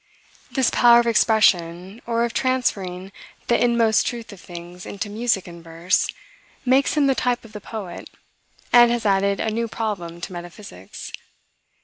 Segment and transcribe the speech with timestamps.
[0.49, 3.11] This power of expression, or of transferring
[3.45, 6.07] the inmost truth of things into music and verse,
[6.65, 8.09] makes him the type of the poet,
[8.73, 11.11] and has added a new problem to metaphysics.